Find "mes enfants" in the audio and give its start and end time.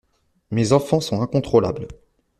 0.49-0.99